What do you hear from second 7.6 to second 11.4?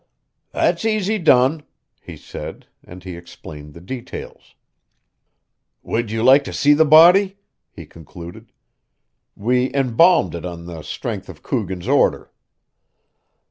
he concluded. "We embalmed it on the strength